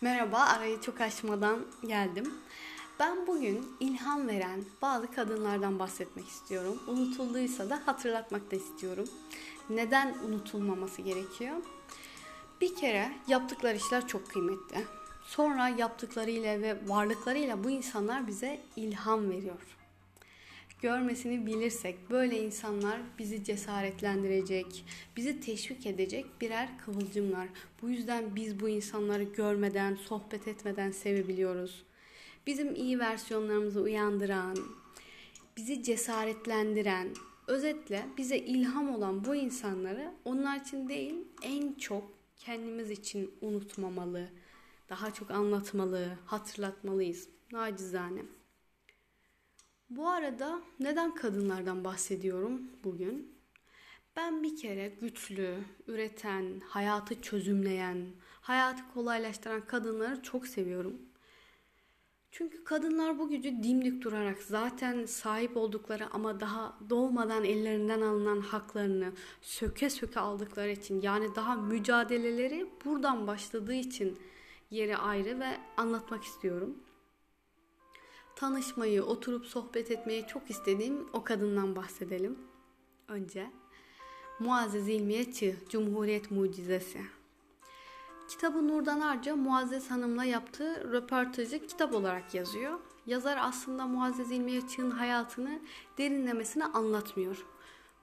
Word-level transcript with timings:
Merhaba, 0.00 0.38
arayı 0.38 0.80
çok 0.80 1.00
açmadan 1.00 1.66
geldim. 1.86 2.34
Ben 3.00 3.26
bugün 3.26 3.76
ilham 3.80 4.28
veren 4.28 4.64
bazı 4.82 5.10
kadınlardan 5.10 5.78
bahsetmek 5.78 6.28
istiyorum. 6.28 6.82
Unutulduysa 6.86 7.70
da 7.70 7.80
hatırlatmak 7.86 8.50
da 8.50 8.56
istiyorum. 8.56 9.08
Neden 9.70 10.14
unutulmaması 10.28 11.02
gerekiyor? 11.02 11.56
Bir 12.60 12.76
kere 12.76 13.12
yaptıkları 13.26 13.76
işler 13.76 14.08
çok 14.08 14.30
kıymetli. 14.30 14.84
Sonra 15.24 15.68
yaptıklarıyla 15.68 16.60
ve 16.60 16.88
varlıklarıyla 16.88 17.64
bu 17.64 17.70
insanlar 17.70 18.26
bize 18.26 18.60
ilham 18.76 19.30
veriyor. 19.30 19.77
Görmesini 20.82 21.46
bilirsek 21.46 22.10
böyle 22.10 22.42
insanlar 22.42 23.00
bizi 23.18 23.44
cesaretlendirecek, 23.44 24.84
bizi 25.16 25.40
teşvik 25.40 25.86
edecek 25.86 26.26
birer 26.40 26.78
kıvılcımlar. 26.78 27.48
Bu 27.82 27.90
yüzden 27.90 28.36
biz 28.36 28.60
bu 28.60 28.68
insanları 28.68 29.22
görmeden, 29.22 29.94
sohbet 29.94 30.48
etmeden 30.48 30.90
sevebiliyoruz. 30.90 31.84
Bizim 32.46 32.74
iyi 32.74 32.98
versiyonlarımızı 32.98 33.80
uyandıran, 33.80 34.56
bizi 35.56 35.82
cesaretlendiren, 35.82 37.08
özetle 37.46 38.06
bize 38.16 38.38
ilham 38.38 38.94
olan 38.94 39.24
bu 39.24 39.34
insanları 39.34 40.14
onlar 40.24 40.60
için 40.60 40.88
değil 40.88 41.14
en 41.42 41.72
çok 41.72 42.10
kendimiz 42.36 42.90
için 42.90 43.30
unutmamalı, 43.40 44.28
daha 44.88 45.14
çok 45.14 45.30
anlatmalı, 45.30 46.18
hatırlatmalıyız. 46.26 47.28
Nacizane. 47.52 48.22
Bu 49.90 50.08
arada 50.08 50.60
neden 50.80 51.14
kadınlardan 51.14 51.84
bahsediyorum 51.84 52.62
bugün? 52.84 53.38
Ben 54.16 54.42
bir 54.42 54.56
kere 54.56 54.88
güçlü, 54.88 55.58
üreten, 55.86 56.60
hayatı 56.60 57.22
çözümleyen, 57.22 58.06
hayatı 58.40 58.82
kolaylaştıran 58.94 59.66
kadınları 59.66 60.22
çok 60.22 60.46
seviyorum. 60.46 60.94
Çünkü 62.30 62.64
kadınlar 62.64 63.18
bu 63.18 63.28
gücü 63.28 63.62
dimdik 63.62 64.04
durarak 64.04 64.42
zaten 64.42 65.06
sahip 65.06 65.56
oldukları 65.56 66.10
ama 66.12 66.40
daha 66.40 66.78
doğmadan 66.90 67.44
ellerinden 67.44 68.00
alınan 68.00 68.40
haklarını 68.40 69.12
söke 69.42 69.90
söke 69.90 70.20
aldıkları 70.20 70.70
için 70.70 71.00
yani 71.00 71.34
daha 71.34 71.54
mücadeleleri 71.54 72.66
buradan 72.84 73.26
başladığı 73.26 73.74
için 73.74 74.18
yeri 74.70 74.96
ayrı 74.96 75.40
ve 75.40 75.56
anlatmak 75.76 76.24
istiyorum 76.24 76.76
tanışmayı, 78.38 79.02
oturup 79.02 79.46
sohbet 79.46 79.90
etmeyi 79.90 80.26
çok 80.26 80.50
istediğim 80.50 81.08
o 81.12 81.24
kadından 81.24 81.76
bahsedelim. 81.76 82.38
Önce 83.08 83.50
Muazzez 84.40 84.88
İlmiye 84.88 85.32
Çığ, 85.32 85.56
Cumhuriyet 85.68 86.30
Mucizesi. 86.30 87.00
Kitabı 88.28 88.68
Nurdan 88.68 89.00
Arca 89.00 89.36
Muazzez 89.36 89.90
Hanım'la 89.90 90.24
yaptığı 90.24 90.92
röportajı 90.92 91.66
kitap 91.66 91.94
olarak 91.94 92.34
yazıyor. 92.34 92.78
Yazar 93.06 93.38
aslında 93.40 93.86
Muazzez 93.86 94.30
İlmiye 94.30 94.68
Çığ'ın 94.68 94.90
hayatını 94.90 95.60
derinlemesine 95.98 96.64
anlatmıyor. 96.64 97.46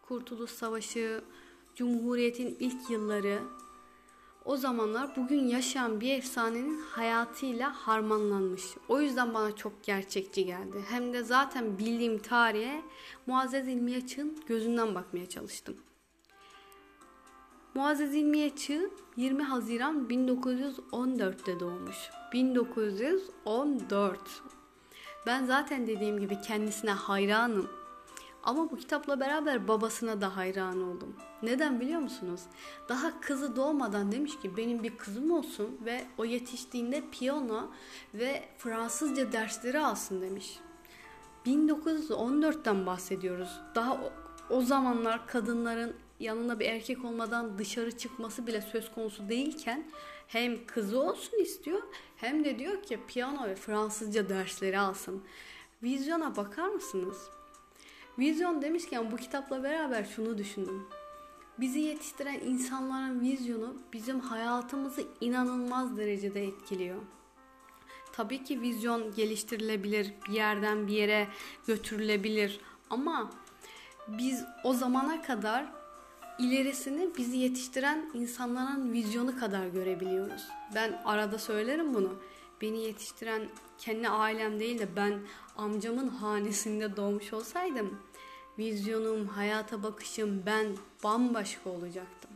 Kurtuluş 0.01 0.51
Savaşı, 0.51 1.23
Cumhuriyet'in 1.75 2.57
ilk 2.59 2.89
yılları, 2.89 3.39
o 4.45 4.57
zamanlar 4.57 5.15
bugün 5.15 5.47
yaşayan 5.47 6.01
bir 6.01 6.17
efsanenin 6.17 6.81
hayatıyla 6.81 7.73
harmanlanmış. 7.73 8.63
O 8.87 9.01
yüzden 9.01 9.33
bana 9.33 9.55
çok 9.55 9.83
gerçekçi 9.83 10.45
geldi. 10.45 10.77
Hem 10.89 11.13
de 11.13 11.23
zaten 11.23 11.77
bildiğim 11.77 12.19
tarihe 12.19 12.81
Muazzez 13.27 13.67
İlmi 13.67 13.95
Açık'ın 13.95 14.37
gözünden 14.47 14.95
bakmaya 14.95 15.25
çalıştım. 15.25 15.77
Muazzez 17.73 18.15
İlmi 18.15 18.43
Açık 18.43 18.91
20 19.17 19.43
Haziran 19.43 20.07
1914'te 20.09 21.59
doğmuş. 21.59 21.97
1914. 22.33 24.19
Ben 25.25 25.45
zaten 25.45 25.87
dediğim 25.87 26.19
gibi 26.19 26.41
kendisine 26.41 26.91
hayranım. 26.91 27.69
Ama 28.45 28.71
bu 28.71 28.77
kitapla 28.77 29.19
beraber 29.19 29.67
babasına 29.67 30.21
da 30.21 30.37
hayran 30.37 30.81
oldum. 30.81 31.15
Neden 31.43 31.79
biliyor 31.79 31.99
musunuz? 31.99 32.41
Daha 32.89 33.21
kızı 33.21 33.55
doğmadan 33.55 34.11
demiş 34.11 34.39
ki 34.39 34.57
benim 34.57 34.83
bir 34.83 34.97
kızım 34.97 35.31
olsun 35.31 35.79
ve 35.85 36.05
o 36.17 36.25
yetiştiğinde 36.25 37.03
piyano 37.11 37.71
ve 38.13 38.43
Fransızca 38.57 39.31
dersleri 39.31 39.79
alsın 39.79 40.21
demiş. 40.21 40.59
1914'ten 41.45 42.85
bahsediyoruz. 42.85 43.49
Daha 43.75 43.93
o, 43.93 44.11
o 44.49 44.61
zamanlar 44.61 45.27
kadınların 45.27 45.95
yanında 46.19 46.59
bir 46.59 46.65
erkek 46.65 47.05
olmadan 47.05 47.57
dışarı 47.57 47.97
çıkması 47.97 48.47
bile 48.47 48.61
söz 48.61 48.91
konusu 48.91 49.29
değilken 49.29 49.91
hem 50.27 50.65
kızı 50.65 50.99
olsun 50.99 51.37
istiyor 51.41 51.81
hem 52.17 52.45
de 52.45 52.59
diyor 52.59 52.83
ki 52.83 52.99
piyano 53.07 53.47
ve 53.47 53.55
Fransızca 53.55 54.29
dersleri 54.29 54.79
alsın. 54.79 55.23
Vizyona 55.83 56.35
bakar 56.35 56.67
mısınız? 56.67 57.17
Vizyon 58.19 58.61
demişken 58.61 59.11
bu 59.11 59.17
kitapla 59.17 59.63
beraber 59.63 60.03
şunu 60.03 60.37
düşündüm. 60.37 60.87
Bizi 61.59 61.79
yetiştiren 61.79 62.39
insanların 62.39 63.21
vizyonu 63.21 63.75
bizim 63.93 64.19
hayatımızı 64.19 65.03
inanılmaz 65.21 65.97
derecede 65.97 66.43
etkiliyor. 66.43 67.01
Tabii 68.13 68.43
ki 68.43 68.61
vizyon 68.61 69.15
geliştirilebilir, 69.15 70.13
bir 70.27 70.33
yerden 70.33 70.87
bir 70.87 70.93
yere 70.93 71.27
götürülebilir 71.67 72.59
ama 72.89 73.31
biz 74.07 74.43
o 74.63 74.73
zamana 74.73 75.21
kadar 75.21 75.65
ilerisini 76.39 77.09
bizi 77.17 77.37
yetiştiren 77.37 78.11
insanların 78.13 78.93
vizyonu 78.93 79.39
kadar 79.39 79.67
görebiliyoruz. 79.67 80.47
Ben 80.75 81.01
arada 81.05 81.39
söylerim 81.39 81.93
bunu. 81.93 82.13
Beni 82.61 82.83
yetiştiren 82.83 83.49
kendi 83.77 84.09
ailem 84.09 84.59
değil 84.59 84.79
de 84.79 84.95
ben 84.95 85.19
amcamın 85.57 86.07
hanesinde 86.07 86.95
doğmuş 86.95 87.33
olsaydım 87.33 87.99
vizyonum, 88.59 89.27
hayata 89.27 89.83
bakışım 89.83 90.43
ben 90.45 90.67
bambaşka 91.03 91.69
olacaktım. 91.69 92.31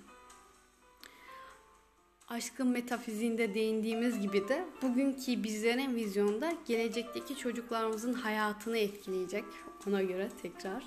Aşkın 2.30 2.68
metafiziğinde 2.68 3.54
değindiğimiz 3.54 4.20
gibi 4.20 4.48
de 4.48 4.66
bugünkü 4.82 5.44
bizlerin 5.44 5.96
vizyonda 5.96 6.54
gelecekteki 6.68 7.38
çocuklarımızın 7.38 8.14
hayatını 8.14 8.78
etkileyecek. 8.78 9.46
Ona 9.88 10.04
göre 10.04 10.30
tekrar. 10.42 10.84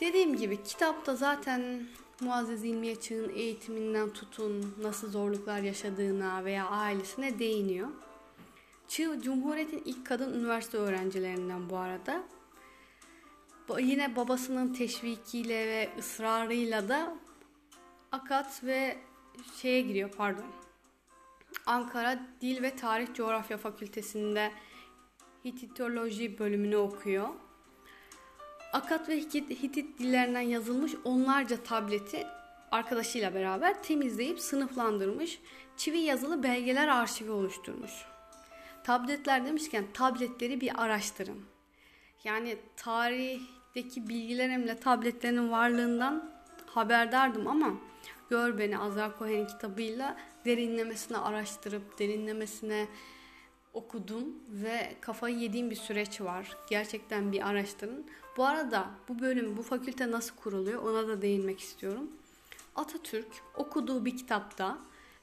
Dediğim 0.00 0.36
gibi 0.36 0.62
kitapta 0.62 1.16
zaten 1.16 1.86
Muazzez 2.20 2.64
İlmiye 2.64 3.00
Çığ'ın 3.00 3.28
eğitiminden 3.28 4.10
tutun 4.12 4.74
nasıl 4.82 5.10
zorluklar 5.10 5.60
yaşadığına 5.60 6.44
veya 6.44 6.66
ailesine 6.66 7.38
değiniyor. 7.38 7.88
Çığ 8.88 9.20
Cumhuriyet'in 9.22 9.82
ilk 9.84 10.06
kadın 10.06 10.40
üniversite 10.40 10.78
öğrencilerinden 10.78 11.70
bu 11.70 11.76
arada. 11.76 12.22
Yine 13.78 14.16
babasının 14.16 14.74
teşvikiyle 14.74 15.66
ve 15.66 15.90
ısrarıyla 15.98 16.88
da 16.88 17.16
Akat 18.12 18.64
ve 18.64 18.96
şeye 19.56 19.80
giriyor 19.80 20.10
pardon. 20.16 20.46
Ankara 21.66 22.26
Dil 22.40 22.62
ve 22.62 22.76
Tarih 22.76 23.14
Coğrafya 23.14 23.58
Fakültesinde 23.58 24.52
Hititoloji 25.44 26.38
bölümünü 26.38 26.76
okuyor. 26.76 27.28
Akat 28.76 29.08
ve 29.08 29.16
Hitit 29.20 29.98
dillerinden 29.98 30.40
yazılmış 30.40 30.92
onlarca 31.04 31.56
tableti 31.62 32.26
arkadaşıyla 32.70 33.34
beraber 33.34 33.82
temizleyip 33.82 34.40
sınıflandırmış, 34.40 35.40
çivi 35.76 35.98
yazılı 35.98 36.42
belgeler 36.42 36.88
arşivi 36.88 37.30
oluşturmuş. 37.30 37.92
Tabletler 38.84 39.46
demişken 39.46 39.84
tabletleri 39.94 40.60
bir 40.60 40.82
araştırın. 40.82 41.44
Yani 42.24 42.56
tarihteki 42.76 44.08
bilgilerimle 44.08 44.76
tabletlerin 44.76 45.50
varlığından 45.50 46.30
haberdardım 46.66 47.46
ama 47.46 47.74
Gör 48.30 48.58
Beni 48.58 48.78
Azar 48.78 49.18
Cohen'in 49.18 49.46
kitabıyla 49.46 50.16
derinlemesine 50.44 51.16
araştırıp 51.16 51.98
derinlemesine 51.98 52.86
okudum 53.76 54.24
ve 54.48 54.96
kafayı 55.00 55.38
yediğim 55.38 55.70
bir 55.70 55.76
süreç 55.76 56.20
var. 56.20 56.56
Gerçekten 56.70 57.32
bir 57.32 57.48
araştırın. 57.48 58.06
Bu 58.36 58.44
arada 58.44 58.90
bu 59.08 59.18
bölüm, 59.18 59.56
bu 59.56 59.62
fakülte 59.62 60.10
nasıl 60.10 60.36
kuruluyor 60.36 60.82
ona 60.82 61.08
da 61.08 61.22
değinmek 61.22 61.60
istiyorum. 61.60 62.10
Atatürk 62.76 63.28
okuduğu 63.56 64.04
bir 64.04 64.16
kitapta 64.16 64.78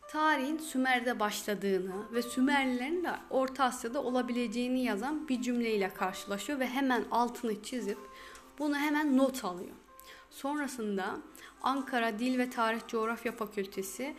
tarihin 0.09 0.57
Sümer'de 0.57 1.19
başladığını 1.19 2.13
ve 2.13 2.21
Sümerlilerin 2.21 3.03
de 3.03 3.11
Orta 3.29 3.63
Asya'da 3.63 4.03
olabileceğini 4.03 4.83
yazan 4.83 5.27
bir 5.27 5.41
cümleyle 5.41 5.89
karşılaşıyor 5.89 6.59
ve 6.59 6.67
hemen 6.67 7.05
altını 7.11 7.63
çizip 7.63 7.97
bunu 8.59 8.75
hemen 8.75 9.17
not 9.17 9.45
alıyor. 9.45 9.75
Sonrasında 10.29 11.17
Ankara 11.61 12.19
Dil 12.19 12.37
ve 12.37 12.49
Tarih 12.49 12.81
Coğrafya 12.87 13.31
Fakültesi 13.31 14.15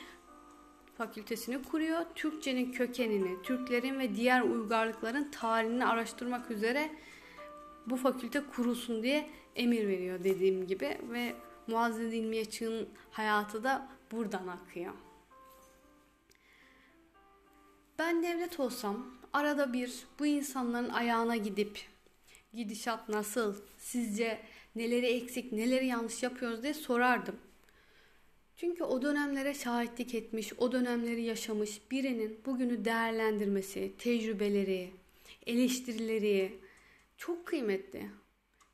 fakültesini 0.98 1.62
kuruyor. 1.62 2.04
Türkçenin 2.14 2.72
kökenini, 2.72 3.42
Türklerin 3.42 3.98
ve 3.98 4.14
diğer 4.14 4.42
uygarlıkların 4.42 5.30
tarihini 5.30 5.86
araştırmak 5.86 6.50
üzere 6.50 6.90
bu 7.86 7.96
fakülte 7.96 8.42
kurulsun 8.56 9.02
diye 9.02 9.30
emir 9.56 9.88
veriyor 9.88 10.24
dediğim 10.24 10.66
gibi 10.66 10.98
ve 11.10 11.34
Muazzez 11.66 12.14
İlmiye 12.14 12.44
hayatı 13.10 13.64
da 13.64 13.88
buradan 14.12 14.46
akıyor. 14.46 14.94
Ben 17.98 18.22
devlet 18.22 18.60
olsam 18.60 19.06
arada 19.32 19.72
bir 19.72 20.04
bu 20.18 20.26
insanların 20.26 20.88
ayağına 20.88 21.36
gidip 21.36 21.80
gidişat 22.52 23.08
nasıl, 23.08 23.54
sizce 23.78 24.40
neleri 24.76 25.06
eksik, 25.06 25.52
neleri 25.52 25.86
yanlış 25.86 26.22
yapıyoruz 26.22 26.62
diye 26.62 26.74
sorardım. 26.74 27.36
Çünkü 28.56 28.84
o 28.84 29.02
dönemlere 29.02 29.54
şahitlik 29.54 30.14
etmiş, 30.14 30.52
o 30.58 30.72
dönemleri 30.72 31.22
yaşamış 31.22 31.90
birinin 31.90 32.40
bugünü 32.46 32.84
değerlendirmesi, 32.84 33.92
tecrübeleri, 33.98 34.90
eleştirileri 35.46 36.58
çok 37.16 37.46
kıymetli. 37.46 38.10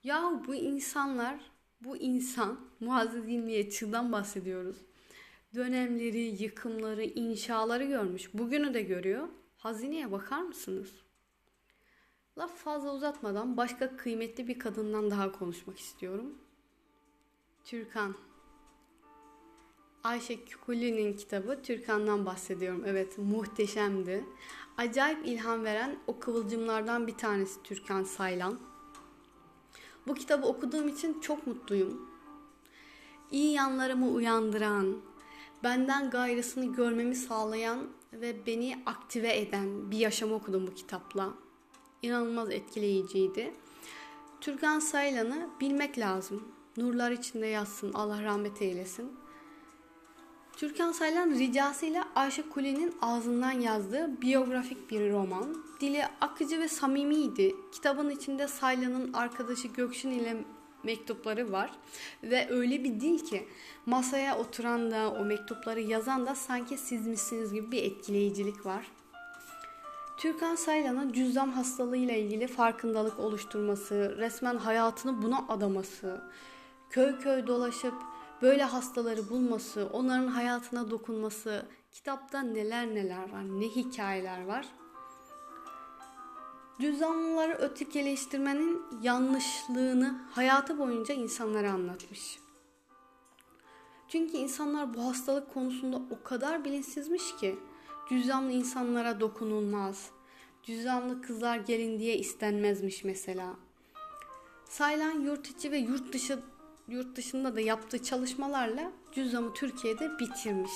Ya 0.05 0.43
bu 0.47 0.55
insanlar, 0.55 1.41
bu 1.81 1.97
insan, 1.97 2.61
Muazzez 2.81 3.29
İlmiye 3.29 3.71
bahsediyoruz. 3.93 4.77
Dönemleri, 5.55 6.43
yıkımları, 6.43 7.05
inşaları 7.05 7.85
görmüş. 7.85 8.35
Bugünü 8.35 8.75
de 8.75 8.83
görüyor. 8.83 9.29
Hazineye 9.57 10.13
bakar 10.13 10.43
mısınız? 10.43 10.93
Laf 12.39 12.57
fazla 12.57 12.95
uzatmadan 12.95 13.57
başka 13.57 13.97
kıymetli 13.97 14.49
bir 14.49 14.59
kadından 14.59 15.11
daha 15.11 15.33
konuşmak 15.33 15.79
istiyorum. 15.79 16.39
Türkan. 17.65 18.15
Ayşe 20.05 20.39
Kuli'nin 20.67 21.17
kitabı 21.17 21.63
Türkan'dan 21.63 22.27
bahsediyorum. 22.27 22.83
Evet 22.87 23.19
muhteşemdi. 23.19 24.25
Acayip 24.77 25.27
ilham 25.27 25.65
veren 25.65 25.99
o 26.07 26.19
kıvılcımlardan 26.19 27.07
bir 27.07 27.17
tanesi 27.17 27.63
Türkan 27.63 28.05
Saylan. 28.05 28.59
Bu 30.07 30.15
kitabı 30.15 30.47
okuduğum 30.47 30.89
için 30.89 31.21
çok 31.21 31.47
mutluyum. 31.47 32.11
İyi 33.31 33.53
yanlarımı 33.53 34.09
uyandıran, 34.09 34.97
benden 35.63 36.11
gayrısını 36.11 36.75
görmemi 36.75 37.15
sağlayan 37.15 37.89
ve 38.13 38.47
beni 38.47 38.83
aktive 38.87 39.39
eden 39.39 39.91
bir 39.91 39.99
yaşam 39.99 40.33
okudum 40.33 40.67
bu 40.67 40.75
kitapla. 40.75 41.35
İnanılmaz 42.03 42.51
etkileyiciydi. 42.51 43.55
Türkan 44.41 44.79
Saylan'ı 44.79 45.49
bilmek 45.61 45.99
lazım. 45.99 46.49
Nurlar 46.77 47.11
içinde 47.11 47.47
yatsın, 47.47 47.93
Allah 47.93 48.23
rahmet 48.23 48.63
eylesin. 48.63 49.13
Türkan 50.61 50.93
Saylan 50.93 51.31
ricasıyla 51.31 52.05
Ayşe 52.15 52.49
Kule'nin 52.49 52.95
ağzından 53.03 53.51
yazdığı 53.51 54.23
biyografik 54.23 54.91
bir 54.91 55.13
roman. 55.13 55.65
Dili 55.81 56.05
akıcı 56.21 56.61
ve 56.61 56.69
samimiydi. 56.69 57.55
Kitabın 57.73 58.11
içinde 58.11 58.49
Saylan'ın 58.49 59.13
arkadaşı 59.13 59.69
Gökşin 59.69 60.11
ile 60.11 60.37
mektupları 60.83 61.53
var. 61.53 61.71
Ve 62.23 62.51
öyle 62.51 62.85
bir 62.85 63.01
dil 63.01 63.19
ki 63.19 63.49
masaya 63.87 64.39
oturan 64.39 64.91
da 64.91 65.11
o 65.21 65.25
mektupları 65.25 65.81
yazan 65.81 66.27
da 66.27 66.35
sanki 66.35 66.79
siz 66.79 67.07
misiniz 67.07 67.53
gibi 67.53 67.73
bir 67.73 67.83
etkileyicilik 67.83 68.67
var. 68.67 68.87
Türkan 70.19 70.55
Saylan'ın 70.55 71.13
cüzdan 71.13 71.49
hastalığıyla 71.49 72.15
ilgili 72.15 72.47
farkındalık 72.47 73.19
oluşturması, 73.19 74.15
resmen 74.19 74.57
hayatını 74.57 75.23
buna 75.23 75.45
adaması, 75.49 76.21
köy 76.91 77.19
köy 77.19 77.47
dolaşıp 77.47 77.95
böyle 78.43 78.65
hastaları 78.65 79.31
bulması, 79.31 79.89
onların 79.93 80.27
hayatına 80.27 80.91
dokunması, 80.91 81.67
kitapta 81.93 82.41
neler 82.41 82.87
neler 82.87 83.33
var, 83.33 83.61
ne 83.61 83.69
hikayeler 83.69 84.45
var. 84.45 84.67
Cüzdanlıları 86.81 87.53
ötekeleştirmenin 87.53 88.83
yanlışlığını 89.03 90.21
hayatı 90.31 90.79
boyunca 90.79 91.15
insanlara 91.15 91.73
anlatmış. 91.73 92.39
Çünkü 94.09 94.37
insanlar 94.37 94.95
bu 94.95 95.05
hastalık 95.05 95.55
konusunda 95.55 96.03
o 96.11 96.23
kadar 96.23 96.65
bilinçsizmiş 96.65 97.37
ki 97.37 97.59
cüzdanlı 98.09 98.53
insanlara 98.53 99.21
dokunulmaz. 99.21 100.11
Cüzdanlı 100.63 101.23
kızlar 101.23 101.57
gelin 101.57 101.99
diye 101.99 102.19
istenmezmiş 102.19 103.05
mesela. 103.05 103.55
Saylan 104.65 105.21
yurt 105.21 105.51
içi 105.51 105.73
ve 105.73 105.79
yurt 105.79 106.13
dışı 106.13 106.39
yurt 106.89 107.17
dışında 107.17 107.57
da 107.57 107.61
yaptığı 107.61 108.03
çalışmalarla 108.03 108.93
cüzdanı 109.13 109.55
Türkiye'de 109.55 110.19
bitirmiş. 110.19 110.73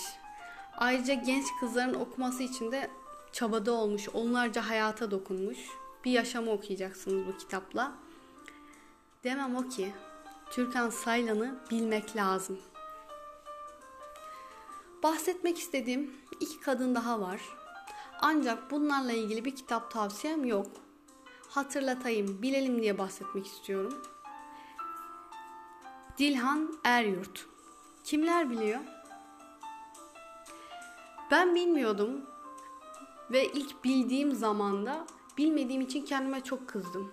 Ayrıca 0.76 1.14
genç 1.14 1.46
kızların 1.60 1.94
okuması 1.94 2.42
için 2.42 2.72
de 2.72 2.90
çabada 3.32 3.72
olmuş, 3.72 4.08
onlarca 4.08 4.68
hayata 4.68 5.10
dokunmuş. 5.10 5.58
Bir 6.04 6.10
yaşamı 6.10 6.50
okuyacaksınız 6.50 7.26
bu 7.26 7.36
kitapla. 7.36 7.92
Demem 9.24 9.56
o 9.56 9.68
ki, 9.68 9.92
Türkan 10.50 10.90
Saylan'ı 10.90 11.58
bilmek 11.70 12.16
lazım. 12.16 12.58
Bahsetmek 15.02 15.58
istediğim 15.58 16.14
iki 16.40 16.60
kadın 16.60 16.94
daha 16.94 17.20
var. 17.20 17.40
Ancak 18.20 18.70
bunlarla 18.70 19.12
ilgili 19.12 19.44
bir 19.44 19.56
kitap 19.56 19.90
tavsiyem 19.90 20.44
yok. 20.44 20.66
Hatırlatayım, 21.48 22.42
bilelim 22.42 22.82
diye 22.82 22.98
bahsetmek 22.98 23.46
istiyorum. 23.46 24.02
Dilhan 26.18 26.74
Eryurt. 26.84 27.46
Kimler 28.04 28.50
biliyor? 28.50 28.80
Ben 31.30 31.54
bilmiyordum 31.54 32.20
ve 33.30 33.52
ilk 33.52 33.84
bildiğim 33.84 34.32
zamanda 34.32 35.06
bilmediğim 35.38 35.80
için 35.80 36.04
kendime 36.04 36.40
çok 36.40 36.68
kızdım. 36.68 37.12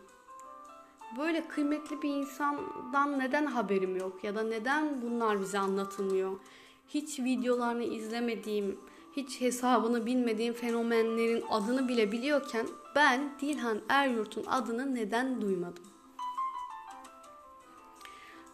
Böyle 1.18 1.48
kıymetli 1.48 2.02
bir 2.02 2.10
insandan 2.10 3.20
neden 3.20 3.46
haberim 3.46 3.96
yok 3.96 4.24
ya 4.24 4.36
da 4.36 4.44
neden 4.44 5.02
bunlar 5.02 5.42
bize 5.42 5.60
anlatılmıyor? 5.60 6.40
Hiç 6.88 7.20
videolarını 7.20 7.84
izlemediğim, 7.84 8.80
hiç 9.16 9.42
hesabını 9.42 10.06
bilmediğim 10.06 10.54
fenomenlerin 10.54 11.44
adını 11.50 11.88
bile 11.88 12.12
biliyorken 12.12 12.68
ben 12.96 13.32
Dilhan 13.42 13.82
Eryurt'un 13.90 14.46
adını 14.46 14.96
neden 14.96 15.42
duymadım? 15.42 15.84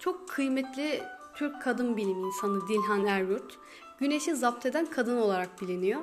Çok 0.07 0.29
kıymetli 0.29 1.03
Türk 1.35 1.61
kadın 1.61 1.97
bilim 1.97 2.25
insanı 2.25 2.67
Dilhan 2.67 3.05
Eryurt, 3.05 3.57
güneşi 3.99 4.35
zapt 4.35 4.65
eden 4.65 4.85
kadın 4.85 5.17
olarak 5.17 5.61
biliniyor. 5.61 6.01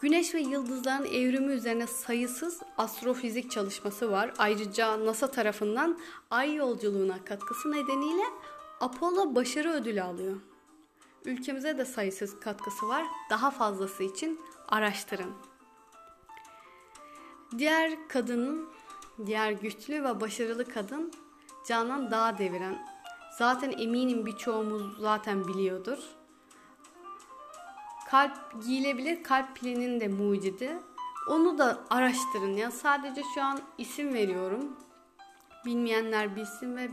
Güneş 0.00 0.34
ve 0.34 0.40
yıldızların 0.40 1.04
evrimi 1.04 1.52
üzerine 1.52 1.86
sayısız 1.86 2.60
astrofizik 2.78 3.50
çalışması 3.50 4.10
var. 4.10 4.32
Ayrıca 4.38 5.04
NASA 5.04 5.30
tarafından 5.30 5.98
ay 6.30 6.54
yolculuğuna 6.54 7.24
katkısı 7.24 7.72
nedeniyle 7.72 8.22
Apollo 8.80 9.34
başarı 9.34 9.70
ödülü 9.70 10.02
alıyor. 10.02 10.36
Ülkemize 11.24 11.78
de 11.78 11.84
sayısız 11.84 12.40
katkısı 12.40 12.88
var. 12.88 13.04
Daha 13.30 13.50
fazlası 13.50 14.02
için 14.02 14.40
araştırın. 14.68 15.32
Diğer 17.58 18.08
kadının, 18.08 18.68
diğer 19.26 19.52
güçlü 19.52 20.04
ve 20.04 20.20
başarılı 20.20 20.68
kadın 20.68 21.12
Canan 21.68 22.10
Dağ 22.10 22.38
deviren. 22.38 22.91
Zaten 23.38 23.72
eminim 23.78 24.26
birçoğumuz 24.26 24.98
zaten 25.00 25.48
biliyordur. 25.48 25.98
Kalp 28.10 28.62
giyilebilir 28.64 29.22
kalp 29.22 29.56
pilinin 29.56 30.00
de 30.00 30.08
mucidi. 30.08 30.78
Onu 31.28 31.58
da 31.58 31.78
araştırın 31.90 32.56
ya. 32.56 32.70
Sadece 32.70 33.22
şu 33.34 33.42
an 33.42 33.60
isim 33.78 34.14
veriyorum. 34.14 34.76
Bilmeyenler 35.64 36.36
bilsin 36.36 36.76
ve 36.76 36.90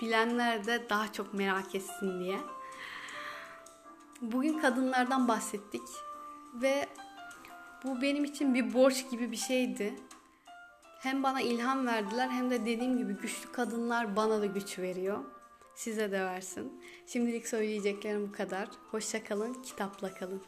bilenler 0.00 0.66
de 0.66 0.86
daha 0.90 1.12
çok 1.12 1.34
merak 1.34 1.74
etsin 1.74 2.20
diye. 2.20 2.38
Bugün 4.20 4.58
kadınlardan 4.58 5.28
bahsettik 5.28 5.82
ve 6.54 6.88
bu 7.84 8.02
benim 8.02 8.24
için 8.24 8.54
bir 8.54 8.74
borç 8.74 9.10
gibi 9.10 9.32
bir 9.32 9.36
şeydi. 9.36 9.94
Hem 10.98 11.22
bana 11.22 11.40
ilham 11.40 11.86
verdiler 11.86 12.28
hem 12.28 12.50
de 12.50 12.66
dediğim 12.66 12.98
gibi 12.98 13.12
güçlü 13.12 13.52
kadınlar 13.52 14.16
bana 14.16 14.40
da 14.40 14.46
güç 14.46 14.78
veriyor. 14.78 15.18
Size 15.74 16.12
de 16.12 16.20
versin. 16.20 16.82
Şimdilik 17.06 17.48
söyleyeceklerim 17.48 18.28
bu 18.28 18.32
kadar. 18.32 18.68
Hoşça 18.90 19.24
kalın, 19.24 19.62
kitapla 19.62 20.14
kalın. 20.14 20.42